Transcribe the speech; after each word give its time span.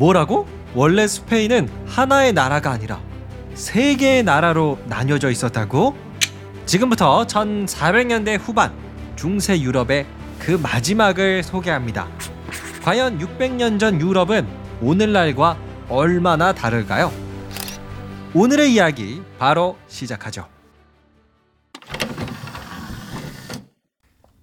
뭐라고? 0.00 0.48
원래 0.74 1.06
스페인은 1.06 1.68
하나의 1.86 2.32
나라가 2.32 2.70
아니라 2.70 3.02
세 3.52 3.96
개의 3.96 4.22
나라로 4.22 4.78
나뉘어져 4.86 5.30
있었다고? 5.30 5.94
지금부터 6.64 7.26
1400년대 7.26 8.38
후반 8.40 8.72
중세 9.14 9.60
유럽의 9.60 10.06
그 10.38 10.52
마지막을 10.52 11.42
소개합니다. 11.42 12.08
과연 12.82 13.18
600년 13.18 13.78
전 13.78 14.00
유럽은 14.00 14.48
오늘날과 14.80 15.58
얼마나 15.90 16.54
다를까요? 16.54 17.12
오늘의 18.32 18.72
이야기 18.72 19.22
바로 19.38 19.76
시작하죠. 19.86 20.48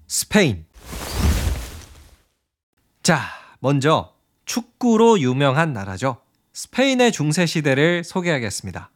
스페인. 0.05 0.67
자, 3.01 3.21
먼저 3.59 4.16
축구로 4.47 5.19
유명한 5.19 5.73
나라죠. 5.73 6.17
스페인의 6.53 7.11
중세 7.11 7.45
시대를 7.45 8.03
소개하겠습니다. 8.03 8.89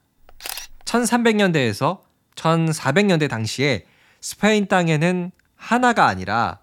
1300년대에서 0.86 2.00
1400년대 2.36 3.30
당시에 3.30 3.86
스페인 4.20 4.68
땅에는 4.68 5.32
하나가 5.56 6.08
아니라 6.08 6.60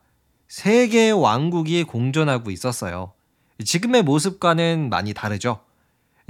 세 0.49 0.89
개의 0.89 1.13
왕국이 1.13 1.85
공존하고 1.85 2.51
있었어요. 2.51 3.13
지금의 3.65 4.03
모습과는 4.03 4.89
많이 4.89 5.13
다르죠. 5.15 5.61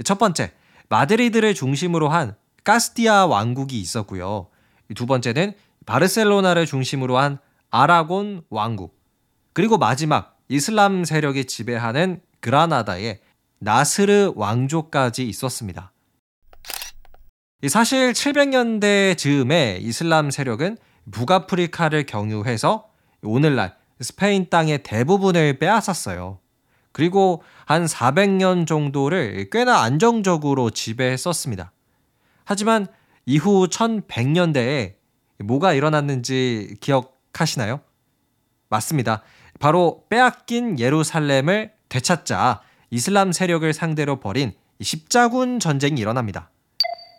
첫 0.03 0.19
번째, 0.19 0.51
마드리드를 0.89 1.53
중심으로 1.55 2.09
한 2.09 2.35
카스티아 2.63 3.25
왕국이 3.27 3.79
있었고요. 3.79 4.47
두 4.95 5.05
번째는 5.05 5.53
바르셀로나를 5.85 6.65
중심으로 6.65 7.17
한 7.17 7.39
아라곤 7.71 8.43
왕국. 8.49 8.99
그리고 9.53 9.77
마지막 9.77 10.37
이슬람 10.49 11.05
세력이 11.05 11.45
지배하는 11.45 12.21
그라나다에 12.41 13.19
나스르 13.59 14.33
왕조까지 14.35 15.27
있었습니다. 15.27 15.91
사실 17.67 18.13
700년대 18.13 19.17
즈음에 19.17 19.79
이슬람 19.81 20.31
세력은 20.31 20.77
북아프리카를 21.11 22.05
경유해서 22.05 22.89
오늘날 23.21 23.75
스페인 23.99 24.49
땅의 24.49 24.83
대부분을 24.83 25.59
빼앗았어요. 25.59 26.39
그리고 26.93 27.43
한 27.65 27.85
400년 27.85 28.65
정도를 28.65 29.49
꽤나 29.51 29.81
안정적으로 29.81 30.69
지배했었습니다. 30.69 31.71
하지만 32.45 32.87
이후 33.25 33.67
1100년대에 33.67 34.95
뭐가 35.39 35.73
일어났는지 35.73 36.75
기억하시나요? 36.79 37.81
맞습니다. 38.69 39.21
바로 39.59 40.05
빼앗긴 40.09 40.79
예루살렘을 40.79 41.73
되찾자 41.89 42.61
이슬람 42.89 43.31
세력을 43.31 43.71
상대로 43.73 44.19
벌인 44.19 44.53
십자군 44.81 45.59
전쟁이 45.59 45.99
일어납니다. 46.01 46.49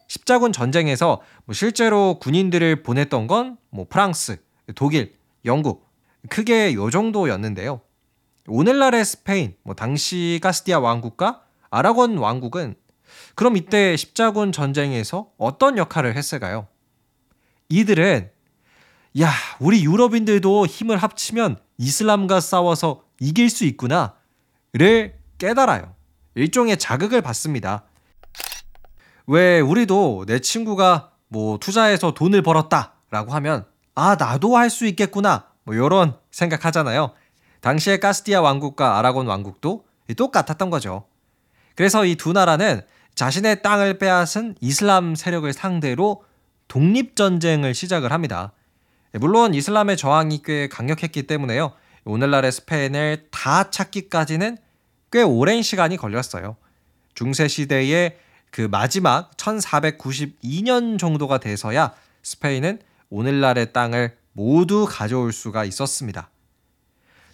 십자군 0.09 0.53
전쟁에서 0.53 1.21
뭐 1.45 1.55
실제로 1.55 2.19
군인들을 2.19 2.83
보냈던 2.83 3.27
건 3.27 3.61
뭐 3.71 3.87
프랑스, 3.89 4.43
독일, 4.75 5.17
영국 5.45 5.89
크게 6.29 6.75
요 6.75 6.91
정도였는데요. 6.91 7.81
오늘날의 8.47 9.05
스페인, 9.05 9.55
뭐 9.63 9.75
당시 9.75 10.39
카스티아 10.43 10.81
왕국과 10.81 11.43
아라곤 11.71 12.19
왕국은 12.19 12.75
그럼 13.35 13.57
이때 13.57 13.97
십자군 13.97 14.53
전쟁에서 14.53 15.31
어떤 15.39 15.79
역할을 15.79 16.17
했을까요? 16.17 16.67
이들은 17.69 18.31
야, 19.21 19.31
우리 19.59 19.85
유럽인들도 19.85 20.67
힘을 20.67 20.97
합치면 20.97 21.59
이슬람과 21.79 22.41
싸워서 22.41 23.05
이길 23.21 23.51
수 23.51 23.65
있구나 23.65 24.15
를 24.73 25.15
깨달아요. 25.39 25.95
일종의 26.35 26.79
자극을 26.79 27.23
받습니다. 27.23 27.85
왜 29.27 29.61
우리도 29.61 30.25
내 30.27 30.39
친구가 30.39 31.11
뭐 31.29 31.59
투자해서 31.59 32.15
돈을 32.15 32.43
벌었다 32.43 32.95
라고 33.11 33.33
하면 33.33 33.67
아, 33.95 34.15
나도 34.17 34.57
할 34.57 34.71
수 34.71 34.87
있겠구나. 34.87 35.47
뭐 35.65 35.77
요런 35.77 36.17
생각하잖아요. 36.31 37.13
당시에 37.61 37.99
카스티아 37.99 38.41
왕국과 38.41 38.99
아라곤 38.99 39.27
왕국도 39.27 39.85
똑같았던 40.17 40.71
거죠. 40.71 41.07
그래서 41.75 42.05
이 42.05 42.17
두 42.17 42.33
나라는 42.33 42.83
자신의 43.15 43.63
땅을 43.63 43.99
빼앗은 43.99 44.55
이슬람 44.61 45.15
세력을 45.15 45.53
상대로 45.53 46.25
독립전쟁을 46.69 47.75
시작을 47.75 48.13
합니다. 48.13 48.53
물론 49.15 49.55
이슬람의 49.55 49.97
저항이 49.97 50.43
꽤 50.45 50.69
강력했기 50.69 51.25
때문에요. 51.25 51.73
오늘날의 52.05 52.51
스페인을 52.53 53.29
다 53.31 53.71
찾기까지는 53.71 54.57
꽤 55.11 55.23
오랜 55.23 55.63
시간이 55.63 55.97
걸렸어요. 55.97 56.57
중세 57.15 57.49
시대의 57.49 58.17
그 58.51 58.63
마지막 58.63 59.37
1492년 59.37 60.99
정도가 60.99 61.39
돼서야 61.39 61.95
스페인은 62.23 62.81
오늘날의 63.11 63.73
땅을 63.73 64.17
모두 64.33 64.87
가져올 64.89 65.33
수가 65.33 65.65
있었습니다. 65.65 66.31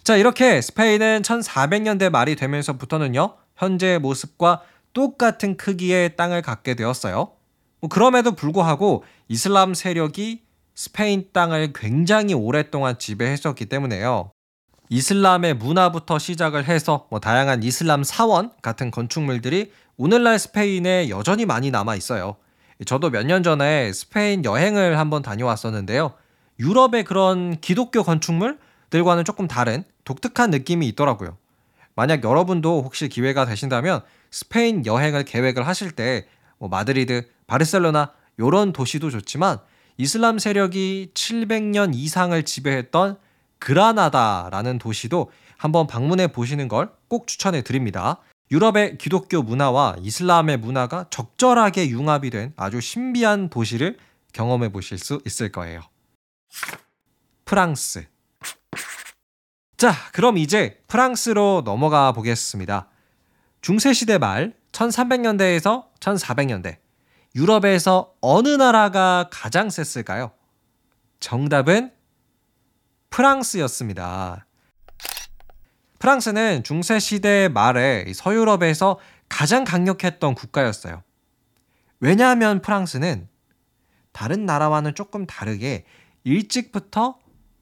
자, 0.03 0.15
이렇게 0.15 0.61
스페인은 0.61 1.21
1400년대 1.21 2.09
말이 2.09 2.35
되면서부터는요, 2.35 3.35
현재의 3.55 3.99
모습과 3.99 4.63
똑같은 4.93 5.57
크기의 5.57 6.15
땅을 6.15 6.41
갖게 6.41 6.75
되었어요. 6.75 7.33
뭐 7.79 7.89
그럼에도 7.89 8.31
불구하고 8.31 9.03
이슬람 9.27 9.73
세력이 9.73 10.43
스페인 10.73 11.29
땅을 11.33 11.73
굉장히 11.73 12.33
오랫동안 12.33 12.97
지배했었기 12.97 13.65
때문에요. 13.65 14.31
이슬람의 14.89 15.55
문화부터 15.55 16.17
시작을 16.19 16.65
해서 16.65 17.07
뭐 17.09 17.19
다양한 17.19 17.63
이슬람 17.63 18.03
사원 18.03 18.51
같은 18.61 18.91
건축물들이 18.91 19.71
오늘날 19.97 20.39
스페인에 20.39 21.09
여전히 21.09 21.45
많이 21.45 21.71
남아 21.71 21.95
있어요. 21.95 22.37
저도 22.85 23.09
몇 23.09 23.25
년 23.25 23.43
전에 23.43 23.91
스페인 23.91 24.45
여행을 24.45 24.97
한번 24.99 25.21
다녀왔었는데요. 25.21 26.13
유럽의 26.59 27.03
그런 27.03 27.59
기독교 27.59 28.03
건축물들과는 28.03 29.25
조금 29.25 29.47
다른 29.47 29.83
독특한 30.05 30.51
느낌이 30.51 30.87
있더라고요. 30.89 31.37
만약 31.95 32.23
여러분도 32.23 32.83
혹시 32.83 33.09
기회가 33.09 33.45
되신다면 33.45 34.01
스페인 34.31 34.85
여행을 34.85 35.25
계획을 35.25 35.67
하실 35.67 35.91
때 35.91 36.27
뭐 36.59 36.69
마드리드, 36.69 37.27
바르셀로나 37.45 38.13
이런 38.37 38.73
도시도 38.73 39.09
좋지만 39.09 39.59
이슬람 39.97 40.39
세력이 40.39 41.11
700년 41.13 41.91
이상을 41.93 42.41
지배했던 42.43 43.17
그라나다라는 43.59 44.77
도시도 44.77 45.31
한번 45.57 45.87
방문해 45.87 46.27
보시는 46.27 46.67
걸 46.67 46.97
꼭 47.07 47.27
추천해 47.27 47.61
드립니다. 47.61 48.17
유럽의 48.51 48.97
기독교 48.97 49.41
문화와 49.41 49.97
이슬람의 50.01 50.57
문화가 50.57 51.05
적절하게 51.09 51.89
융합이 51.89 52.29
된 52.29 52.53
아주 52.55 52.79
신비한 52.79 53.49
도시를 53.49 53.97
경험해 54.33 54.71
보실 54.71 54.97
수 54.97 55.21
있을 55.25 55.51
거예요. 55.51 55.81
프랑스. 57.45 58.07
자, 59.77 59.93
그럼 60.13 60.37
이제 60.37 60.81
프랑스로 60.87 61.61
넘어가 61.65 62.11
보겠습니다. 62.11 62.87
중세시대 63.61 64.17
말 64.17 64.53
1300년대에서 64.71 65.85
1400년대. 65.99 66.77
유럽에서 67.35 68.13
어느 68.21 68.47
나라가 68.47 69.29
가장 69.31 69.69
셌을까요? 69.69 70.31
정답은 71.19 71.91
프랑스였습니다. 73.09 74.45
프랑스는 75.99 76.63
중세 76.63 76.99
시대 76.99 77.47
말에 77.49 78.05
서유럽에서 78.13 78.99
가장 79.29 79.63
강력했던 79.63 80.35
국가였어요. 80.35 81.03
왜냐하면 81.99 82.61
프랑스는 82.61 83.27
다른 84.11 84.45
나라와는 84.45 84.95
조금 84.95 85.25
다르게 85.25 85.85
일찍부터 86.23 87.17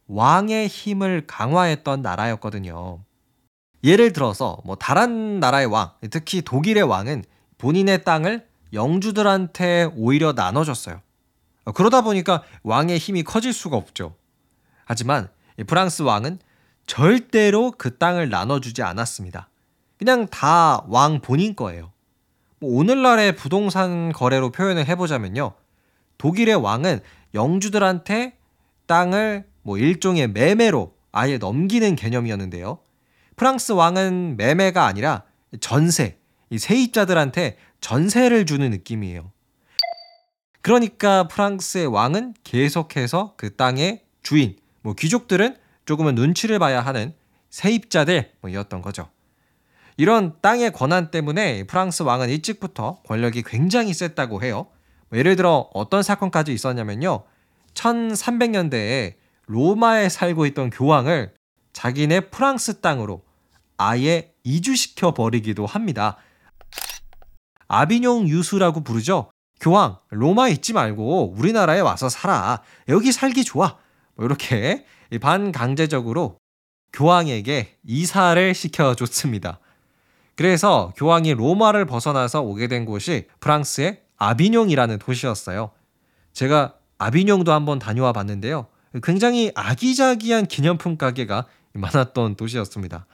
왕의 0.07 0.67
힘을 0.67 1.25
강화했던 1.27 2.01
나라였거든요. 2.01 3.03
예를 3.83 4.13
들어서 4.13 4.59
뭐 4.65 4.75
다른 4.75 5.39
나라의 5.39 5.67
왕, 5.67 5.91
특히 6.09 6.41
독일의 6.41 6.83
왕은 6.83 7.23
본인의 7.57 8.03
땅을 8.03 8.47
영주들한테 8.73 9.91
오히려 9.95 10.33
나눠줬어요. 10.33 11.01
그러다 11.73 12.01
보니까 12.01 12.43
왕의 12.63 12.97
힘이 12.97 13.23
커질 13.23 13.53
수가 13.53 13.77
없죠. 13.77 14.15
하지만 14.85 15.29
프랑스 15.63 16.01
왕은 16.01 16.39
절대로 16.85 17.71
그 17.71 17.97
땅을 17.97 18.29
나눠주지 18.29 18.83
않았습니다. 18.83 19.49
그냥 19.97 20.27
다 20.27 20.85
왕 20.87 21.21
본인 21.21 21.55
거예요. 21.55 21.91
뭐 22.59 22.79
오늘날의 22.79 23.35
부동산 23.35 24.11
거래로 24.11 24.51
표현을 24.51 24.87
해보자면요. 24.87 25.53
독일의 26.17 26.55
왕은 26.55 26.99
영주들한테 27.33 28.37
땅을 28.85 29.45
뭐 29.61 29.77
일종의 29.77 30.29
매매로 30.29 30.93
아예 31.11 31.37
넘기는 31.37 31.95
개념이었는데요. 31.95 32.79
프랑스 33.35 33.71
왕은 33.71 34.37
매매가 34.37 34.85
아니라 34.85 35.23
전세, 35.59 36.19
이 36.49 36.57
세입자들한테 36.57 37.57
전세를 37.81 38.45
주는 38.45 38.69
느낌이에요. 38.69 39.31
그러니까 40.61 41.27
프랑스의 41.27 41.87
왕은 41.87 42.33
계속해서 42.43 43.33
그 43.37 43.55
땅의 43.55 44.03
주인, 44.23 44.55
뭐 44.85 44.93
귀족들은 44.93 45.57
조금은 45.85 46.13
눈치를 46.13 46.59
봐야 46.59 46.79
하는 46.79 47.15
세입자들이었던 47.49 48.83
거죠. 48.83 49.09
이런 49.97 50.35
땅의 50.41 50.73
권한 50.73 51.09
때문에 51.09 51.63
프랑스 51.63 52.03
왕은 52.03 52.29
일찍부터 52.29 53.01
권력이 53.07 53.41
굉장히 53.47 53.95
셌다고 53.95 54.43
해요. 54.43 54.67
뭐 55.09 55.17
예를 55.17 55.35
들어 55.37 55.71
어떤 55.73 56.03
사건까지 56.03 56.53
있었냐면요. 56.53 57.23
1300년대에 57.73 59.15
로마에 59.47 60.07
살고 60.07 60.45
있던 60.47 60.69
교황을 60.69 61.33
자기네 61.73 62.29
프랑스 62.29 62.79
땅으로 62.79 63.23
아예 63.77 64.35
이주시켜 64.43 65.15
버리기도 65.15 65.65
합니다. 65.65 66.17
아비뇽 67.67 68.27
유수라고 68.27 68.83
부르죠. 68.83 69.31
교황, 69.59 69.97
로마에 70.11 70.51
있지 70.51 70.73
말고 70.73 71.33
우리나라에 71.35 71.79
와서 71.79 72.07
살아. 72.07 72.61
여기 72.87 73.11
살기 73.11 73.43
좋아. 73.45 73.79
뭐 74.15 74.25
이렇게 74.25 74.85
반강제적으로 75.21 76.37
교황에게 76.93 77.77
이사를 77.83 78.53
시켜줬습니다. 78.53 79.59
그래서 80.35 80.93
교황이 80.97 81.33
로마를 81.33 81.85
벗어나서 81.85 82.41
오게 82.41 82.67
된 82.67 82.85
곳이 82.85 83.27
프랑스의 83.39 84.01
아비뇽이라는 84.17 84.99
도시였어요. 84.99 85.71
제가 86.33 86.75
아비뇽도 86.97 87.51
한번 87.51 87.79
다녀와 87.79 88.13
봤는데요. 88.13 88.67
굉장히 89.03 89.51
아기자기한 89.55 90.45
기념품 90.45 90.97
가게가 90.97 91.45
많았던 91.73 92.35
도시였습니다. 92.35 93.05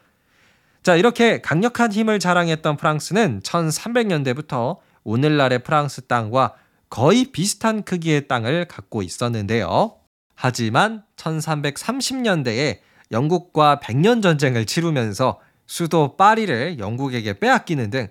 자, 0.84 0.96
이렇게 0.96 1.42
강력한 1.42 1.92
힘을 1.92 2.20
자랑했던 2.20 2.78
프랑스는 2.78 3.42
1300년대부터 3.42 4.78
오늘날의 5.04 5.64
프랑스 5.64 6.02
땅과 6.02 6.56
거의 6.90 7.26
비슷한 7.32 7.84
크기의 7.84 8.28
땅을 8.28 8.66
갖고 8.68 9.02
있었는데요. 9.02 9.96
하지만 10.44 11.04
1330년대에 11.18 12.80
영국과 13.12 13.80
백년 13.80 14.24
전쟁을 14.24 14.66
치르면서 14.66 15.40
수도 15.68 16.18
파리를 16.18 16.80
영국에게 16.80 17.38
빼앗기는 17.38 17.92
등 17.92 18.08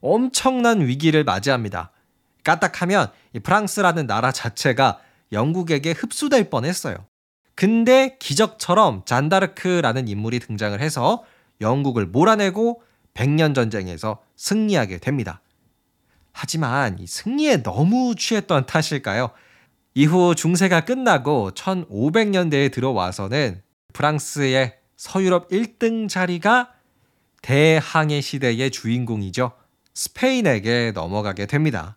엄청난 0.00 0.80
위기를 0.80 1.24
맞이합니다. 1.24 1.90
까딱하면 2.42 3.10
프랑스라는 3.42 4.06
나라 4.06 4.32
자체가 4.32 5.00
영국에게 5.30 5.92
흡수될 5.92 6.48
뻔했어요. 6.48 6.96
근데 7.54 8.16
기적처럼 8.18 9.02
잔다르크라는 9.04 10.08
인물이 10.08 10.38
등장을 10.38 10.80
해서 10.80 11.22
영국을 11.60 12.06
몰아내고 12.06 12.80
백년 13.12 13.52
전쟁에서 13.52 14.22
승리하게 14.36 15.00
됩니다. 15.00 15.42
하지만 16.32 16.98
이 16.98 17.06
승리에 17.06 17.62
너무 17.62 18.14
취했던 18.16 18.64
탓일까요? 18.64 19.32
이후 19.96 20.34
중세가 20.34 20.80
끝나고 20.84 21.52
1500년대에 21.52 22.72
들어와서는 22.72 23.62
프랑스의 23.92 24.74
서유럽 24.96 25.48
1등 25.50 26.08
자리가 26.08 26.72
대항해 27.42 28.20
시대의 28.20 28.72
주인공이죠. 28.72 29.52
스페인에게 29.94 30.90
넘어가게 30.94 31.46
됩니다. 31.46 31.96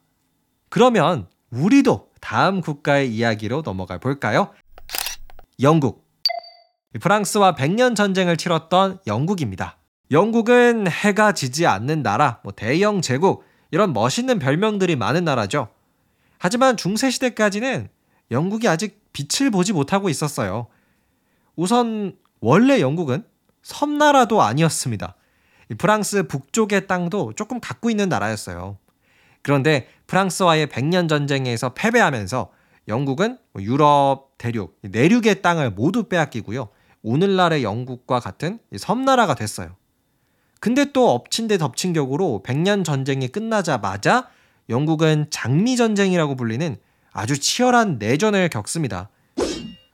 그러면 0.70 1.28
우리도 1.50 2.12
다음 2.22 2.62
국가의 2.62 3.12
이야기로 3.16 3.64
넘어가 3.64 3.98
볼까요? 3.98 4.54
영국. 5.60 6.06
프랑스와 7.00 7.56
100년 7.56 7.96
전쟁을 7.96 8.38
치렀던 8.38 9.00
영국입니다. 9.08 9.78
영국은 10.12 10.88
해가 10.88 11.32
지지 11.32 11.66
않는 11.66 12.04
나라, 12.04 12.42
뭐 12.44 12.54
대영 12.54 13.02
제국, 13.02 13.44
이런 13.72 13.94
멋있는 13.94 14.38
별명들이 14.38 14.96
많은 14.96 15.26
나라죠. 15.26 15.70
하지만 16.38 16.78
중세시대까지는 16.78 17.90
영국이 18.32 18.68
아직 18.68 19.02
빛을 19.14 19.52
보지 19.52 19.74
못하고 19.74 20.10
있었어요. 20.10 20.68
우선 21.56 22.16
원래 22.40 22.82
영국은 22.82 23.24
섬나라도 23.64 24.42
아니었습니다. 24.42 25.16
프랑스 25.78 26.28
북쪽의 26.28 26.88
땅도 26.88 27.34
조금 27.34 27.60
갖고 27.60 27.90
있는 27.90 28.10
나라였어요. 28.10 28.78
그런데 29.42 29.88
프랑스와의 30.08 30.68
백년 30.68 31.08
전쟁에서 31.08 31.74
패배하면서 31.74 32.52
영국은 32.88 33.38
뭐 33.52 33.62
유럽 33.62 34.38
대륙, 34.38 34.78
내륙의 34.82 35.42
땅을 35.42 35.72
모두 35.72 36.04
빼앗기고요. 36.08 36.70
오늘날의 37.02 37.64
영국과 37.64 38.20
같은 38.20 38.60
섬나라가 38.78 39.36
됐어요. 39.36 39.76
근데 40.60 40.92
또 40.92 41.10
엎친 41.12 41.48
데 41.48 41.58
덮친 41.58 41.94
격으로 41.94 42.42
백년 42.44 42.84
전쟁이 42.84 43.28
끝나자마자 43.28 44.30
영국은 44.70 45.28
장미 45.30 45.76
전쟁이라고 45.76 46.36
불리는 46.36 46.78
아주 47.12 47.40
치열한 47.40 47.98
내전을 48.00 48.50
겪습니다. 48.50 49.10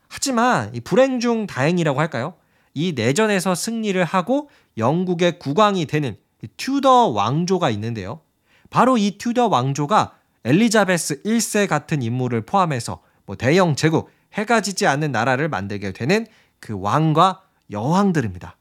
하지만 0.07 0.73
이 0.73 0.79
불행 0.79 1.19
중 1.19 1.47
다행이라고 1.47 1.99
할까요? 1.99 2.35
이 2.73 2.93
내전에서 2.93 3.55
승리를 3.55 4.03
하고 4.03 4.49
영국의 4.77 5.39
국왕이 5.39 5.85
되는 5.85 6.17
튜더 6.57 7.07
왕조가 7.07 7.69
있는데요. 7.71 8.21
바로 8.69 8.97
이 8.97 9.17
튜더 9.17 9.47
왕조가 9.47 10.13
엘리자베스 10.45 11.21
1세 11.23 11.67
같은 11.67 12.01
인물을 12.01 12.41
포함해서 12.41 13.01
뭐 13.25 13.35
대영 13.35 13.75
제국, 13.75 14.09
해가 14.33 14.61
지지 14.61 14.87
않는 14.87 15.11
나라를 15.11 15.47
만들게 15.47 15.93
되는 15.93 16.25
그 16.59 16.77
왕과 16.79 17.43
여왕들입니다. 17.71 18.57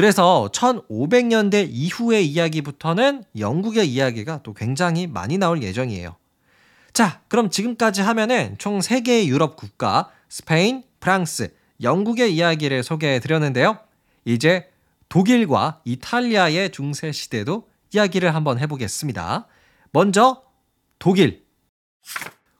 그래서 0.00 0.48
1500년대 0.54 1.68
이후의 1.70 2.26
이야기부터는 2.26 3.22
영국의 3.38 3.86
이야기가 3.86 4.40
또 4.42 4.54
굉장히 4.54 5.06
많이 5.06 5.36
나올 5.36 5.62
예정이에요. 5.62 6.16
자, 6.94 7.20
그럼 7.28 7.50
지금까지 7.50 8.00
하면은 8.00 8.56
총 8.56 8.78
3개의 8.78 9.26
유럽 9.26 9.56
국가, 9.56 10.08
스페인, 10.30 10.84
프랑스, 11.00 11.52
영국의 11.82 12.34
이야기를 12.34 12.82
소개해 12.82 13.20
드렸는데요. 13.20 13.78
이제 14.24 14.70
독일과 15.10 15.82
이탈리아의 15.84 16.72
중세 16.72 17.12
시대도 17.12 17.68
이야기를 17.92 18.34
한번 18.34 18.58
해보겠습니다. 18.58 19.48
먼저 19.92 20.44
독일. 20.98 21.44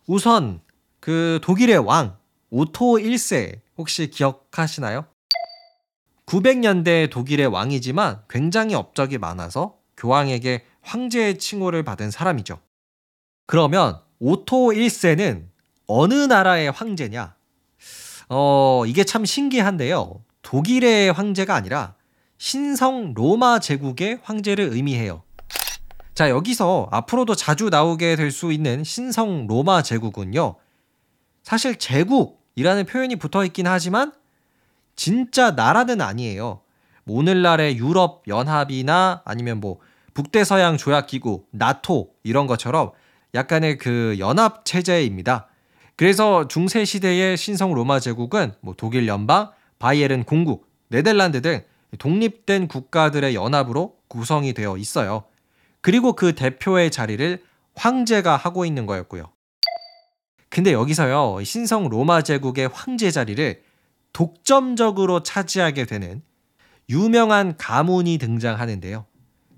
우선 0.06 0.60
그 1.00 1.40
독일의 1.42 1.78
왕 1.78 2.18
오토 2.50 2.98
1세 2.98 3.60
혹시 3.78 4.10
기억하시나요? 4.10 5.06
900년대 6.30 7.10
독일의 7.10 7.48
왕이지만 7.48 8.22
굉장히 8.30 8.76
업적이 8.76 9.18
많아서 9.18 9.74
교황에게 9.96 10.64
황제의 10.80 11.38
칭호를 11.38 11.82
받은 11.82 12.12
사람이죠. 12.12 12.60
그러면 13.48 13.98
오토 14.20 14.68
1세는 14.68 15.48
어느 15.88 16.14
나라의 16.14 16.70
황제냐? 16.70 17.34
어, 18.28 18.84
이게 18.86 19.02
참 19.02 19.24
신기한데요. 19.24 20.22
독일의 20.42 21.12
황제가 21.12 21.52
아니라 21.52 21.96
신성 22.38 23.12
로마 23.14 23.58
제국의 23.58 24.20
황제를 24.22 24.68
의미해요. 24.72 25.24
자, 26.14 26.30
여기서 26.30 26.88
앞으로도 26.92 27.34
자주 27.34 27.70
나오게 27.70 28.14
될 28.14 28.30
수 28.30 28.52
있는 28.52 28.84
신성 28.84 29.48
로마 29.48 29.82
제국은요. 29.82 30.54
사실 31.42 31.76
제국이라는 31.76 32.86
표현이 32.86 33.16
붙어 33.16 33.44
있긴 33.44 33.66
하지만 33.66 34.12
진짜 35.00 35.52
나라는 35.52 36.02
아니에요. 36.02 36.60
뭐 37.04 37.18
오늘날의 37.18 37.78
유럽 37.78 38.22
연합이나 38.28 39.22
아니면 39.24 39.58
뭐 39.58 39.78
북대서양 40.12 40.76
조약기구, 40.76 41.46
나토 41.52 42.10
이런 42.22 42.46
것처럼 42.46 42.90
약간의 43.32 43.78
그 43.78 44.16
연합 44.18 44.66
체제입니다. 44.66 45.48
그래서 45.96 46.48
중세 46.48 46.84
시대의 46.84 47.38
신성 47.38 47.72
로마 47.72 47.98
제국은 47.98 48.52
뭐 48.60 48.74
독일 48.76 49.08
연방, 49.08 49.50
바이에른 49.78 50.24
공국, 50.24 50.68
네덜란드 50.88 51.40
등 51.40 51.62
독립된 51.98 52.68
국가들의 52.68 53.34
연합으로 53.34 53.94
구성이 54.06 54.52
되어 54.52 54.76
있어요. 54.76 55.24
그리고 55.80 56.12
그 56.12 56.34
대표의 56.34 56.90
자리를 56.90 57.42
황제가 57.74 58.36
하고 58.36 58.66
있는 58.66 58.84
거였고요. 58.84 59.32
근데 60.50 60.74
여기서요, 60.74 61.42
신성 61.42 61.88
로마 61.88 62.20
제국의 62.20 62.68
황제 62.70 63.10
자리를 63.10 63.69
독점적으로 64.12 65.22
차지하게 65.22 65.86
되는 65.86 66.22
유명한 66.88 67.56
가문이 67.56 68.18
등장하는데요. 68.18 69.06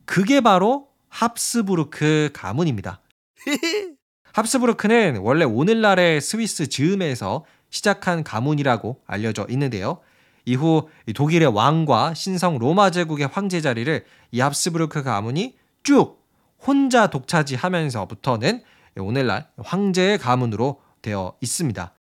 그게 0.04 0.40
바로 0.40 0.88
합스부르크 1.08 2.30
가문입니다. 2.32 3.00
합스부르크는 4.32 5.18
원래 5.18 5.44
오늘날의 5.44 6.20
스위스 6.20 6.68
즈음에서 6.68 7.44
시작한 7.70 8.24
가문이라고 8.24 9.00
알려져 9.06 9.46
있는데요. 9.50 10.00
이후 10.44 10.88
독일의 11.14 11.48
왕과 11.48 12.14
신성 12.14 12.58
로마 12.58 12.90
제국의 12.90 13.28
황제 13.28 13.60
자리를 13.60 14.04
이 14.32 14.40
합스부르크 14.40 15.02
가문이 15.02 15.56
쭉 15.82 16.22
혼자 16.66 17.08
독차지하면서부터는 17.08 18.62
오늘날 18.98 19.48
황제의 19.58 20.18
가문으로 20.18 20.80
되어 21.00 21.34
있습니다. 21.40 21.94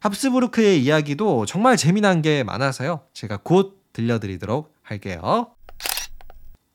합스부르크의 0.00 0.82
이야기도 0.82 1.46
정말 1.46 1.76
재미난 1.76 2.22
게 2.22 2.42
많아서요. 2.44 3.06
제가 3.12 3.38
곧 3.42 3.82
들려드리도록 3.92 4.74
할게요. 4.82 5.54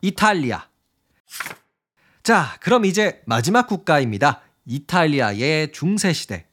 이탈리아. 0.01 0.68
자, 2.24 2.58
그럼 2.62 2.86
이제 2.86 3.22
마지막 3.25 3.68
국가입니다. 3.68 4.42
이탈리아의 4.66 5.72
중세시대. 5.72 6.48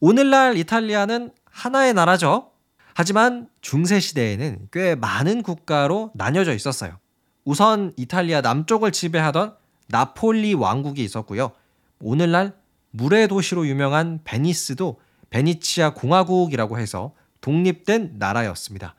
오늘날 0.00 0.56
이탈리아는 0.56 1.32
하나의 1.44 1.94
나라죠. 1.94 2.52
하지만 2.94 3.48
중세 3.60 4.00
시대에는 4.00 4.68
꽤 4.72 4.94
많은 4.94 5.42
국가로 5.42 6.12
나뉘어져 6.14 6.54
있었어요. 6.54 6.98
우선 7.44 7.92
이탈리아 7.96 8.40
남쪽을 8.40 8.92
지배하던 8.92 9.54
나폴리 9.88 10.54
왕국이 10.54 11.04
있었고요. 11.04 11.52
오늘날 12.00 12.54
물의 12.90 13.28
도시로 13.28 13.66
유명한 13.66 14.20
베니스도 14.24 14.98
베니치아 15.30 15.94
공화국이라고 15.94 16.78
해서 16.78 17.12
독립된 17.40 18.14
나라였습니다. 18.18 18.94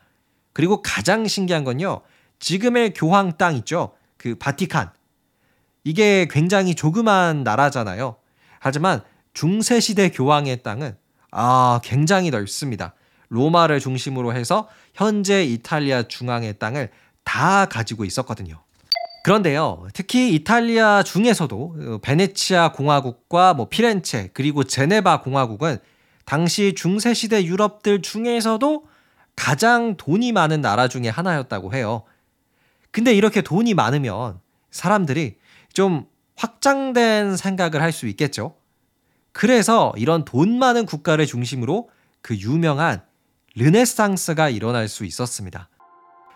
그리고 0.53 0.81
가장 0.81 1.27
신기한 1.27 1.63
건요. 1.63 2.01
지금의 2.39 2.93
교황 2.93 3.38
땅 3.38 3.55
있죠. 3.57 3.93
그 4.17 4.36
바티칸. 4.36 4.91
이게 5.84 6.27
굉장히 6.29 6.75
조그만 6.75 7.43
나라잖아요. 7.43 8.17
하지만 8.60 9.01
중세 9.34 9.79
시대 9.79 10.10
교황의 10.10 10.63
땅은 10.63 10.98
아, 11.31 11.79
굉장히 11.84 12.29
넓습니다. 12.29 12.93
로마를 13.29 13.79
중심으로 13.79 14.34
해서 14.34 14.67
현재 14.93 15.43
이탈리아 15.43 16.03
중앙의 16.03 16.60
땅을 16.60 16.89
다 17.24 17.65
가지고 17.65 18.05
있었거든요. 18.05 18.62
그런데요, 19.24 19.88
특히 19.93 20.34
이탈리아 20.34 21.03
중에서도 21.03 21.75
어, 21.79 21.98
베네치아 22.01 22.72
공화국과 22.72 23.53
뭐 23.53 23.67
피렌체 23.67 24.29
그리고 24.34 24.63
제네바 24.63 25.22
공화국은 25.22 25.79
당시 26.27 26.75
중세시대 26.75 27.46
유럽들 27.46 28.01
중에서도 28.01 28.86
가장 29.38 29.96
돈이 29.96 30.34
많은 30.34 30.60
나라 30.60 30.89
중에 30.89 31.07
하나였다고 31.07 31.74
해요. 31.74 32.03
근데 32.91 33.13
이렇게 33.13 33.41
돈이 33.41 33.74
많으면 33.74 34.41
사람들이 34.69 35.38
좀 35.72 36.05
확장된 36.36 37.38
생각을 37.38 37.81
할 37.81 37.93
수 37.93 38.07
있겠죠. 38.07 38.55
그래서 39.31 39.93
이런 39.96 40.25
돈 40.25 40.60
많은 40.60 40.86
국가를 40.86 41.25
중심으로 41.25 41.89
그 42.22 42.36
유명한 42.36 43.01
르네상스가 43.55 44.50
일어날 44.50 44.89
수 44.89 45.05
있었습니다. 45.05 45.69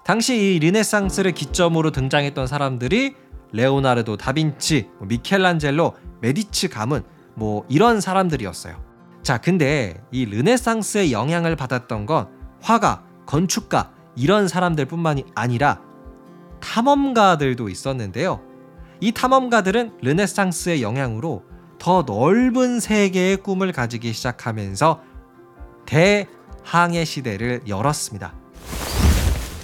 당시 0.05 0.55
이 0.55 0.59
르네상스를 0.59 1.33
기점으로 1.33 1.91
등장했던 1.91 2.47
사람들이 2.47 3.13
레오나르도 3.51 4.15
다빈치, 4.15 4.87
뭐 4.99 5.07
미켈란젤로, 5.07 5.97
메디치 6.21 6.69
가문 6.69 7.03
뭐 7.35 7.65
이런 7.67 7.99
사람들이었어요. 7.99 8.90
자, 9.23 9.37
근데 9.37 10.01
이 10.11 10.25
르네상스의 10.25 11.11
영향을 11.11 11.55
받았던 11.55 12.05
건 12.05 12.27
화가, 12.61 13.03
건축가 13.25 13.91
이런 14.15 14.47
사람들뿐만이 14.47 15.25
아니라 15.35 15.79
탐험가들도 16.59 17.69
있었는데요. 17.69 18.41
이 18.99 19.11
탐험가들은 19.11 19.99
르네상스의 20.01 20.81
영향으로 20.81 21.43
더 21.79 22.03
넓은 22.03 22.79
세계의 22.79 23.37
꿈을 23.37 23.71
가지기 23.71 24.13
시작하면서 24.13 25.01
대항해 25.85 27.05
시대를 27.05 27.61
열었습니다. 27.67 28.35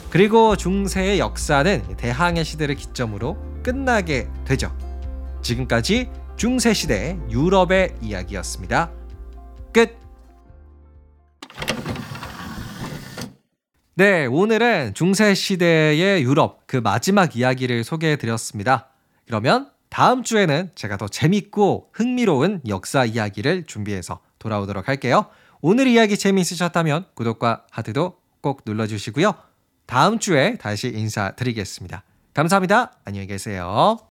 그리고 0.10 0.56
중세의 0.56 1.20
역사는 1.20 1.98
대항해 1.98 2.44
시대를 2.44 2.76
기점으로 2.76 3.38
끝나게 3.62 4.30
되죠. 4.46 4.76
지금까지 5.42 6.10
중세 6.36 6.74
시대 6.74 7.20
유럽의 7.30 7.96
이야기였습니다. 8.02 8.92
끝. 9.77 9.96
네, 13.93 14.25
오늘은 14.25 14.96
중세 14.96 15.36
시대의 15.36 16.24
유럽 16.24 16.65
그 16.65 16.77
마지막 16.77 17.36
이야기를 17.36 17.84
소개해 17.84 18.15
드렸습니다. 18.15 18.89
그러면 19.27 19.69
다음 19.89 20.24
주에는 20.24 20.72
제가 20.74 20.98
더 20.98 21.07
재밌고 21.07 21.91
흥미로운 21.93 22.62
역사 22.67 23.05
이야기를 23.05 23.65
준비해서 23.65 24.19
돌아오도록 24.39 24.88
할게요. 24.88 25.27
오늘 25.62 25.86
이야기 25.86 26.17
재미있으셨다면 26.17 27.05
구독과 27.13 27.67
하트도 27.69 28.17
꼭 28.41 28.62
눌러주시고요. 28.65 29.34
다음 29.86 30.17
주에 30.17 30.57
다시 30.57 30.88
인사드리겠습니다. 30.88 32.03
감사합니다. 32.34 32.93
안녕히 33.05 33.27
계세요. 33.27 34.07